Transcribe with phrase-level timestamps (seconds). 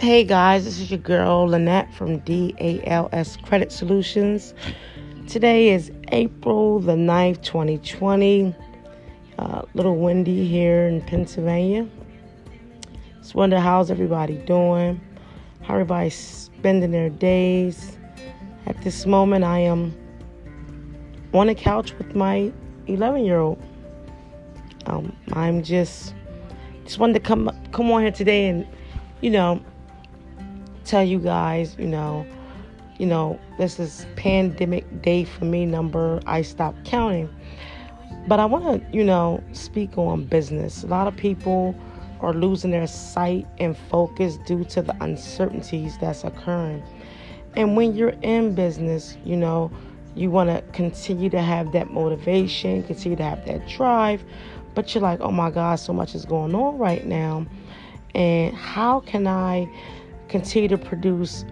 [0.00, 4.54] Hey guys, this is your girl Lynette from DALS Credit Solutions.
[5.26, 8.54] Today is April the 9th, 2020.
[9.38, 11.88] A uh, little windy here in Pennsylvania.
[13.16, 15.00] Just wonder how's everybody doing?
[15.62, 17.98] How everybody's spending their days?
[18.66, 19.96] At this moment, I am
[21.34, 22.52] on a couch with my
[22.86, 23.60] 11 year old.
[24.86, 26.14] Um, I'm just
[26.84, 28.64] just wanted to come come on here today and
[29.22, 29.60] you know
[30.88, 32.26] tell you guys, you know,
[32.98, 37.28] you know, this is pandemic day for me number I stopped counting.
[38.26, 40.82] But I want to, you know, speak on business.
[40.82, 41.74] A lot of people
[42.20, 46.82] are losing their sight and focus due to the uncertainties that's occurring.
[47.54, 49.70] And when you're in business, you know,
[50.14, 54.24] you want to continue to have that motivation, continue to have that drive,
[54.74, 57.46] but you're like, oh my God, so much is going on right now.
[58.14, 59.70] And how can I
[60.28, 61.44] continue to produce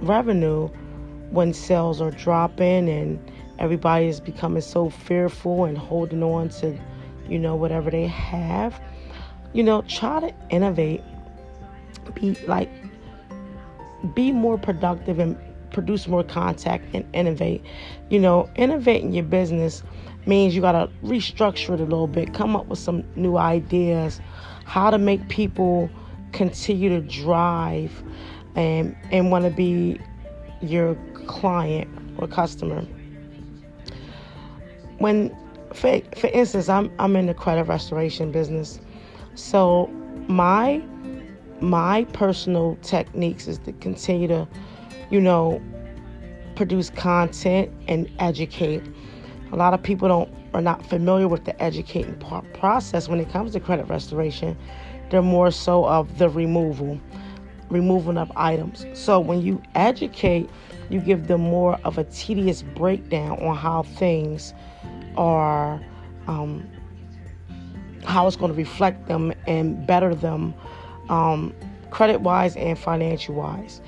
[0.00, 0.68] revenue
[1.30, 3.18] when sales are dropping and
[3.58, 6.78] everybody is becoming so fearful and holding on to,
[7.28, 8.80] you know, whatever they have.
[9.52, 11.02] You know, try to innovate.
[12.14, 12.70] Be like,
[14.14, 15.36] be more productive and
[15.70, 17.62] produce more contact and innovate.
[18.10, 19.82] You know, innovating your business
[20.26, 24.20] means you got to restructure it a little bit, come up with some new ideas,
[24.64, 25.90] how to make people
[26.32, 28.02] continue to drive
[28.56, 30.00] um, and and want to be
[30.60, 32.82] your client or customer.
[34.98, 35.34] When
[35.72, 38.80] for, for instance, I'm I'm in the credit restoration business.
[39.34, 39.86] So
[40.26, 40.82] my
[41.60, 44.48] my personal techniques is to continue to,
[45.10, 45.62] you know,
[46.56, 48.82] produce content and educate.
[49.52, 52.14] A lot of people don't are not familiar with the educating
[52.54, 54.56] process when it comes to credit restoration.
[55.10, 57.00] They're more so of the removal,
[57.70, 58.86] removing of items.
[58.94, 60.50] So when you educate,
[60.90, 64.54] you give them more of a tedious breakdown on how things
[65.16, 65.80] are,
[66.26, 66.68] um,
[68.04, 70.54] how it's going to reflect them and better them,
[71.08, 71.54] um,
[71.90, 73.80] credit wise and financial wise.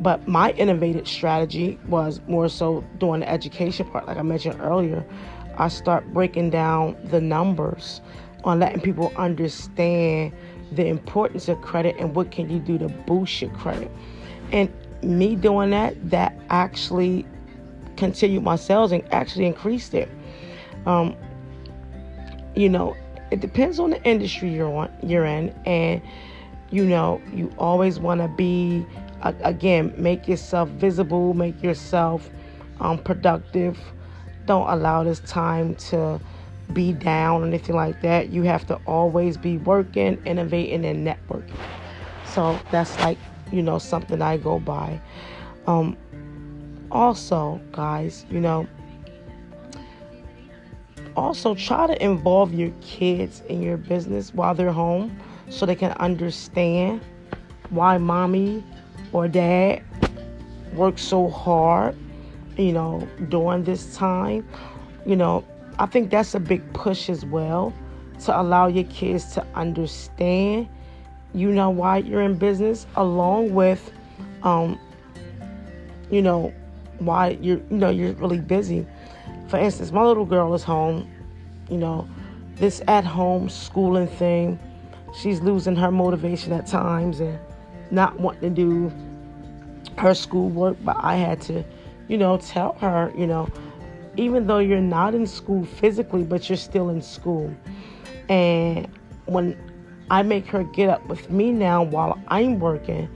[0.00, 5.04] But my innovative strategy was more so doing the education part, like I mentioned earlier.
[5.56, 8.00] I start breaking down the numbers
[8.44, 10.32] on letting people understand
[10.72, 13.90] the importance of credit and what can you do to boost your credit.
[14.52, 14.72] And
[15.02, 17.26] me doing that, that actually
[17.96, 20.08] continued my sales and actually increased it.
[20.86, 21.16] Um,
[22.54, 22.96] you know,
[23.30, 26.00] it depends on the industry you're on, you're in, and
[26.70, 28.86] you know, you always want to be
[29.22, 32.30] again, make yourself visible, make yourself
[32.80, 33.78] um, productive.
[34.46, 36.20] Don't allow this time to
[36.72, 38.30] be down or anything like that.
[38.30, 41.58] You have to always be working, innovating, and networking.
[42.26, 43.18] So that's like,
[43.52, 45.00] you know, something I go by.
[45.66, 45.96] Um,
[46.90, 48.66] also, guys, you know,
[51.16, 55.18] also try to involve your kids in your business while they're home
[55.48, 57.00] so they can understand
[57.70, 58.62] why mommy
[59.12, 59.82] or dad
[60.74, 61.96] works so hard,
[62.56, 64.46] you know, during this time.
[65.06, 65.44] You know,
[65.78, 67.72] I think that's a big push as well
[68.24, 70.68] to allow your kids to understand,
[71.34, 73.92] you know, why you're in business, along with,
[74.42, 74.78] um,
[76.10, 76.52] you know,
[76.98, 78.86] why you're, you know, you're really busy.
[79.48, 81.08] For instance, my little girl is home,
[81.70, 82.08] you know,
[82.56, 84.58] this at home schooling thing,
[85.16, 87.38] she's losing her motivation at times and
[87.92, 88.92] not wanting to do
[89.96, 91.64] her schoolwork, but I had to,
[92.08, 93.48] you know, tell her, you know,
[94.18, 97.54] even though you're not in school physically, but you're still in school.
[98.28, 98.88] And
[99.26, 99.56] when
[100.10, 103.08] I make her get up with me now while I'm working,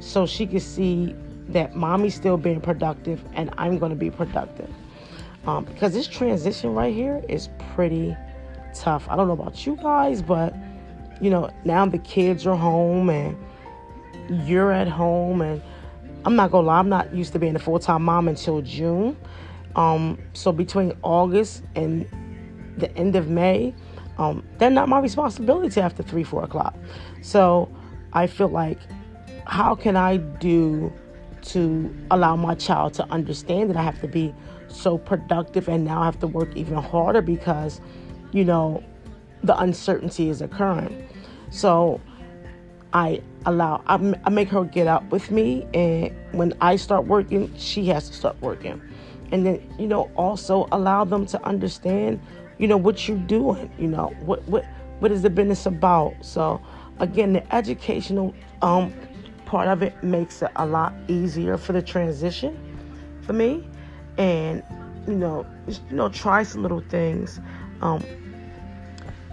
[0.00, 1.14] so she can see
[1.50, 4.70] that mommy's still being productive and I'm going to be productive.
[5.46, 8.16] Um, because this transition right here is pretty
[8.74, 9.06] tough.
[9.08, 10.54] I don't know about you guys, but
[11.20, 13.36] you know, now the kids are home and
[14.46, 15.62] you're at home and
[16.24, 19.16] I'm not gonna lie, I'm not used to being a full time mom until June.
[19.76, 22.06] Um, so between August and
[22.76, 23.74] the end of May,
[24.18, 26.74] um, they're not my responsibility after three, four o'clock.
[27.22, 27.70] So
[28.12, 28.78] I feel like,
[29.46, 30.92] how can I do
[31.42, 34.34] to allow my child to understand that I have to be
[34.66, 37.80] so productive and now I have to work even harder because,
[38.32, 38.82] you know,
[39.42, 41.08] the uncertainty is occurring.
[41.50, 42.00] So
[42.92, 47.54] I allow, I, I make her get up with me, and when I start working,
[47.56, 48.82] she has to start working
[49.32, 52.20] and then you know also allow them to understand
[52.58, 54.64] you know what you're doing you know what what
[55.00, 56.60] what is the business about so
[56.98, 58.92] again the educational um
[59.48, 62.54] part of it makes it a lot easier for the transition
[63.22, 63.64] for me.
[64.18, 64.62] And
[65.06, 67.40] you know, just, you know, try some little things.
[67.80, 68.04] Um,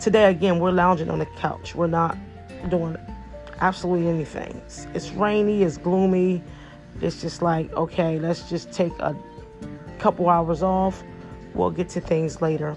[0.00, 1.74] today again, we're lounging on the couch.
[1.74, 2.16] We're not
[2.68, 2.96] doing
[3.60, 4.60] absolutely anything.
[4.66, 5.62] It's, it's rainy.
[5.62, 6.42] It's gloomy.
[7.00, 9.16] It's just like okay, let's just take a
[10.02, 11.02] couple hours off.
[11.54, 12.76] We'll get to things later.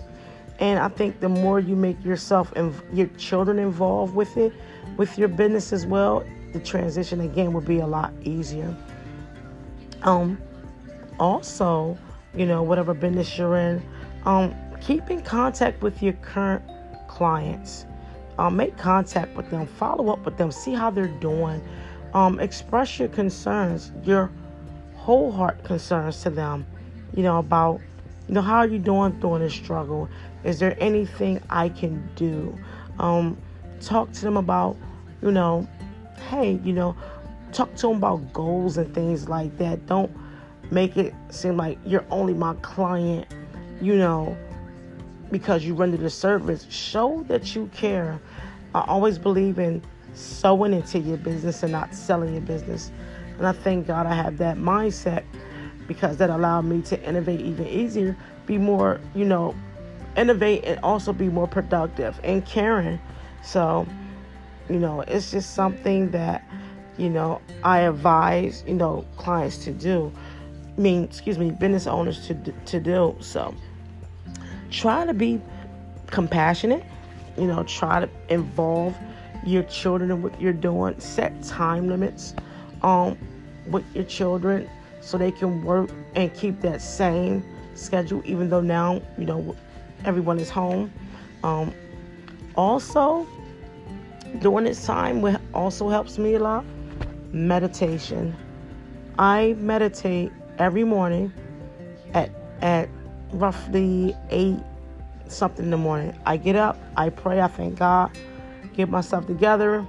[0.60, 4.54] And I think the more you make yourself and your children involved with it,
[4.98, 6.24] with your business as well,
[6.54, 8.74] the transition again will be a lot easier.
[10.04, 10.38] Um,
[11.20, 11.98] also,
[12.36, 13.84] you know, whatever business you're in,
[14.26, 16.64] um, keep in contact with your current
[17.08, 17.86] clients.
[18.38, 21.62] Um, make contact with them, follow up with them, see how they're doing.
[22.14, 24.30] Um, express your concerns, your
[24.96, 26.66] whole heart concerns to them,
[27.14, 27.82] you know, about,
[28.28, 30.10] you know, how are you doing during this struggle?
[30.44, 32.58] Is there anything I can do?
[33.00, 33.38] Um,
[33.82, 34.78] talk to them about,
[35.22, 35.68] you know,
[36.30, 36.96] hey, you know,
[37.52, 39.86] talk to them about goals and things like that.
[39.86, 40.12] Don't
[40.72, 43.28] make it seem like you're only my client,
[43.82, 44.36] you know,
[45.32, 46.66] because you render the service.
[46.70, 48.20] Show that you care.
[48.74, 49.82] I always believe in
[50.14, 52.92] sowing into your business and not selling your business.
[53.38, 55.24] And I thank God I have that mindset
[55.88, 58.16] because that allowed me to innovate even easier,
[58.46, 59.56] be more, you know,
[60.18, 63.00] innovate and also be more productive and caring.
[63.44, 63.88] So,
[64.70, 66.44] you know, it's just something that,
[66.98, 70.12] you know, I advise, you know, clients to do.
[70.78, 73.16] I mean, excuse me, business owners to to do.
[73.20, 73.54] So,
[74.72, 75.42] try to be
[76.08, 76.84] compassionate.
[77.38, 78.98] You know, try to involve
[79.46, 81.00] your children in what you're doing.
[81.00, 82.34] Set time limits
[82.82, 83.18] um,
[83.70, 84.70] with your children
[85.06, 87.44] so they can work and keep that same
[87.76, 89.56] schedule, even though now, you know,
[90.04, 90.92] everyone is home.
[91.44, 91.74] Um,
[92.56, 93.28] also,
[94.40, 96.66] during this time, what also helps me a lot
[97.32, 98.36] meditation.
[99.20, 101.32] I meditate every morning
[102.14, 102.32] at
[102.62, 102.90] at
[103.34, 104.60] roughly eight
[105.28, 106.18] something in the morning.
[106.26, 108.18] I get up, I pray, I thank God,
[108.74, 109.86] get myself together,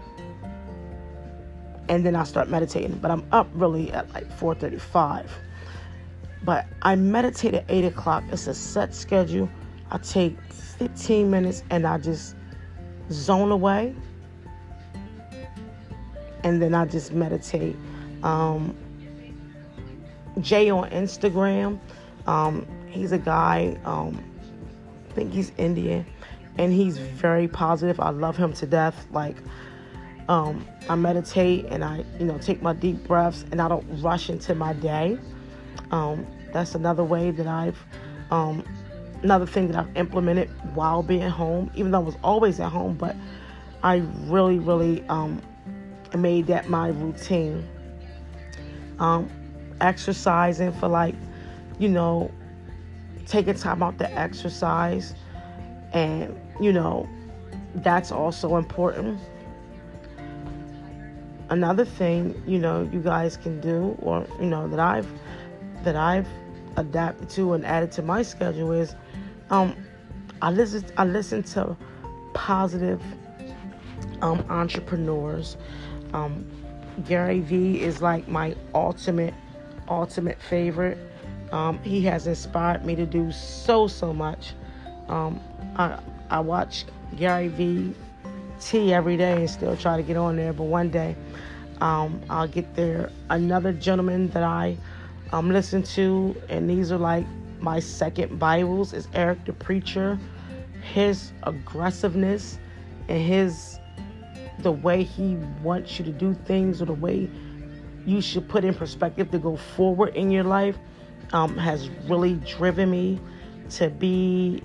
[1.89, 2.99] and then I start meditating.
[2.99, 5.29] But I'm up really at like 4:35.
[6.45, 8.25] But I meditate at eight o'clock.
[8.31, 9.49] It's a set schedule.
[9.91, 10.37] I take
[10.79, 12.37] 15 minutes and I just
[13.11, 13.95] zone away,
[16.45, 17.77] and then I just meditate.
[18.23, 18.77] Um,
[20.41, 21.79] Jay on Instagram.
[22.27, 23.79] Um, he's a guy.
[23.85, 24.23] Um,
[25.11, 26.05] I think he's Indian,
[26.59, 28.01] and he's very positive.
[28.01, 29.07] I love him to death.
[29.13, 29.37] Like,
[30.29, 34.29] um, I meditate and I, you know, take my deep breaths, and I don't rush
[34.31, 35.19] into my day.
[35.91, 37.79] Um, that's another way that I've,
[38.31, 38.65] um,
[39.23, 41.71] another thing that I've implemented while being home.
[41.75, 43.15] Even though I was always at home, but
[43.83, 45.41] I really, really um,
[46.17, 47.69] made that my routine.
[48.99, 49.31] Um,
[49.81, 51.15] exercising for like,
[51.79, 52.31] you know,
[53.27, 55.15] taking time out to exercise.
[55.93, 57.09] And, you know,
[57.77, 59.21] that's also important.
[61.49, 65.09] Another thing, you know, you guys can do or, you know, that I've
[65.85, 66.27] that I've
[66.77, 68.95] adapted to and added to my schedule is
[69.51, 69.77] um
[70.43, 71.77] I listen I listen to
[72.35, 73.01] positive
[74.23, 75.57] um entrepreneurs.
[76.13, 76.45] Um
[77.05, 79.35] Gary Vee is like my ultimate
[79.89, 80.99] ultimate favorite.
[81.53, 84.55] Um, he has inspired me to do so so much.
[85.09, 85.41] Um,
[85.77, 86.01] I
[86.31, 86.87] I watch
[87.17, 87.95] Gary Vee
[88.61, 91.17] T every day and still try to get on there, but one day
[91.81, 93.11] um, I'll get there.
[93.31, 94.77] Another gentleman that I
[95.33, 97.27] um, listen to, and these are like
[97.61, 100.19] my second Bibles, is Eric the Preacher.
[100.83, 102.59] His aggressiveness
[103.09, 103.79] and his
[104.61, 107.29] the way he wants you to do things or the way
[108.07, 110.77] you should put in perspective to go forward in your life
[111.33, 113.21] um, has really driven me
[113.69, 114.63] to be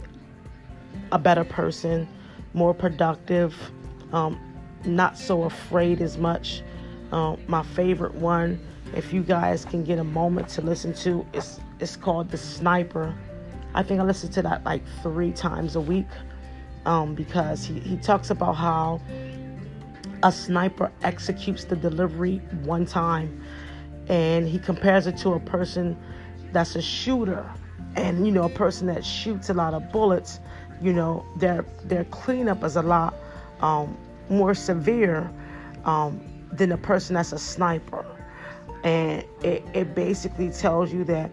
[1.12, 2.08] a better person,
[2.54, 3.54] more productive,
[4.14, 4.40] um,
[4.86, 6.62] not so afraid as much.
[7.12, 8.60] Um, my favorite one,
[8.96, 13.16] if you guys can get a moment to listen to, it's it's called The Sniper.
[13.74, 16.08] I think I listen to that like three times a week
[16.86, 19.02] um, because he, he talks about how
[20.24, 23.44] a sniper executes the delivery one time
[24.08, 25.98] and he compares it to a person
[26.52, 27.50] that's a shooter
[27.96, 30.40] and you know a person that shoots a lot of bullets
[30.82, 33.16] you know their their cleanup is a lot
[33.62, 33.98] um,
[34.30, 35.32] more severe
[35.86, 38.06] um, than a person that's a sniper
[38.84, 41.30] and it, it basically tells you that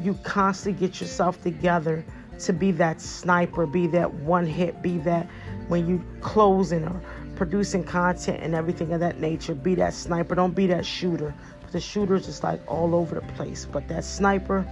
[0.00, 2.04] you constantly get yourself together
[2.38, 5.28] to be that sniper be that one hit be that
[5.68, 7.00] when you closing or
[7.36, 9.54] producing content and everything of that nature.
[9.54, 10.34] Be that sniper.
[10.34, 11.34] Don't be that shooter.
[11.72, 13.66] The shooter's just like all over the place.
[13.70, 14.66] But that sniper,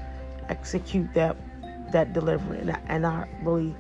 [0.49, 1.37] execute that
[1.93, 2.61] that delivery.
[2.61, 3.75] And I, and I really,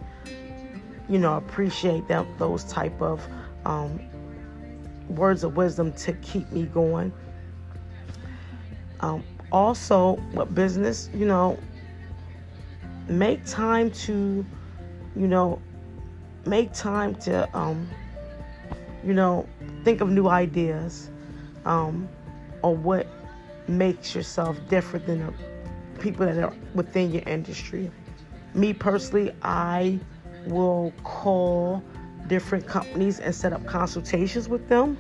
[1.10, 3.26] you know, appreciate that those type of
[3.64, 4.00] um,
[5.08, 7.12] words of wisdom to keep me going.
[9.00, 11.58] Um, also, what business, you know,
[13.08, 14.46] make time to,
[15.16, 15.60] you know,
[16.46, 17.90] make time to, um,
[19.04, 19.48] you know,
[19.82, 21.10] think of new ideas
[21.64, 22.08] um,
[22.62, 23.08] or what
[23.66, 25.32] makes yourself different than the
[26.00, 27.90] people that are within your industry.
[28.54, 29.98] Me personally, I
[30.46, 31.82] will call
[32.26, 34.98] different companies and set up consultations with them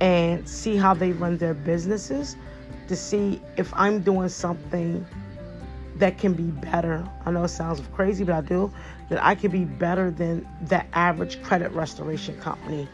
[0.00, 2.36] and see how they run their businesses
[2.88, 5.04] to see if I'm doing something
[5.96, 7.08] that can be better.
[7.24, 8.70] I know it sounds crazy, but I do.
[9.08, 12.88] That I can be better than the average credit restoration company.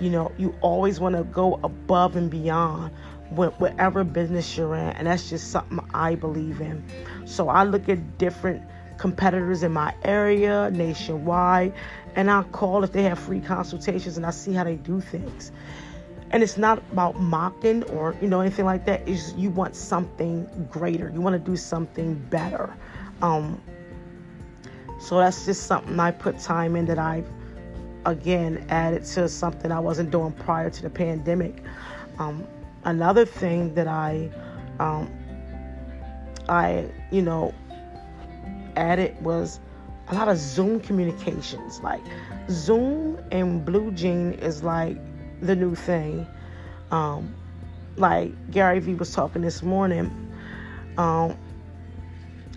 [0.00, 2.92] You know, you always want to go above and beyond
[3.30, 6.84] whatever business you're in, and that's just something I believe in.
[7.24, 8.62] So I look at different
[8.98, 11.72] competitors in my area nationwide
[12.16, 15.52] and I'll call if they have free consultations and I see how they do things.
[16.30, 19.06] And it's not about mocking or you know anything like that.
[19.06, 21.08] Is you want something greater.
[21.08, 22.74] You want to do something better.
[23.22, 23.60] Um,
[24.98, 27.28] so that's just something I put time in that I've
[28.06, 31.62] again added to something I wasn't doing prior to the pandemic.
[32.18, 32.46] Um,
[32.84, 34.30] another thing that I
[34.80, 35.12] um,
[36.48, 37.54] I you know
[38.76, 39.60] added was
[40.08, 41.80] a lot of Zoom communications.
[41.80, 42.02] Like
[42.50, 44.98] Zoom and BlueJean is like
[45.40, 46.26] the new thing.
[46.90, 47.34] Um,
[47.96, 50.10] like Gary Vee was talking this morning.
[50.96, 51.36] Um,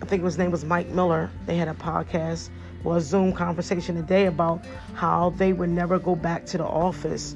[0.00, 1.30] I think his name was Mike Miller.
[1.46, 2.50] They had a podcast
[2.84, 7.34] or a Zoom conversation today about how they would never go back to the office.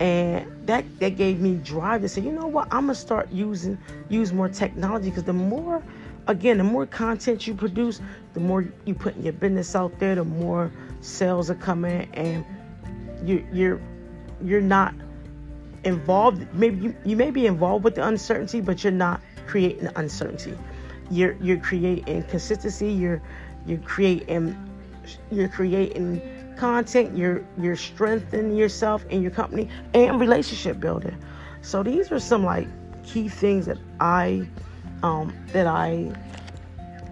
[0.00, 3.78] And that, that gave me drive to say, you know what, I'm gonna start using
[4.08, 5.82] use more technology because the more
[6.30, 8.00] again, the more content you produce,
[8.34, 12.44] the more you put your business out there, the more sales are coming, and
[13.24, 13.80] you, you're
[14.42, 14.94] you're not
[15.84, 16.46] involved.
[16.54, 20.56] Maybe you, you may be involved with the uncertainty, but you're not creating uncertainty.
[21.10, 22.92] You're you're creating consistency.
[22.92, 23.20] You're
[23.66, 24.56] you're creating
[25.32, 26.22] you're creating
[26.56, 27.16] content.
[27.16, 31.16] You're you're strengthening yourself and your company and relationship building.
[31.62, 32.68] So these are some like
[33.04, 34.46] key things that I
[35.02, 36.12] um, that I,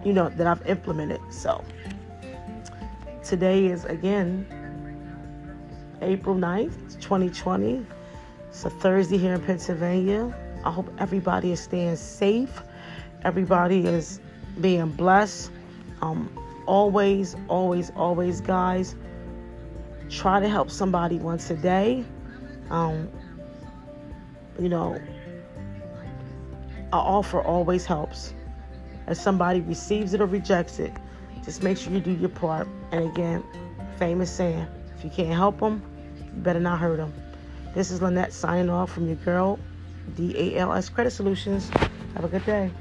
[0.03, 1.21] you know, that I've implemented.
[1.31, 1.63] So
[3.23, 4.45] today is again
[6.01, 7.85] April 9th, 2020.
[8.49, 10.35] It's a Thursday here in Pennsylvania.
[10.63, 12.61] I hope everybody is staying safe.
[13.23, 14.19] Everybody is
[14.59, 15.51] being blessed.
[16.01, 16.29] Um,
[16.65, 18.95] always, always, always, guys,
[20.09, 22.03] try to help somebody once a day.
[22.69, 23.09] Um,
[24.59, 24.99] you know,
[26.91, 28.33] a offer always helps.
[29.07, 30.91] As somebody receives it or rejects it,
[31.43, 32.67] just make sure you do your part.
[32.91, 33.43] And again,
[33.97, 34.67] famous saying,
[34.97, 35.81] if you can't help them,
[36.17, 37.13] you better not hurt them.
[37.73, 39.59] This is Lynette signing off from your girl,
[40.15, 41.69] DALS Credit Solutions.
[42.15, 42.71] Have a good day.